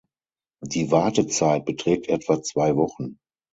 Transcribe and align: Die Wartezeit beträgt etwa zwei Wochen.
Die 0.63 0.89
Wartezeit 0.89 1.63
beträgt 1.65 2.09
etwa 2.09 2.41
zwei 2.41 2.75
Wochen. 2.75 3.19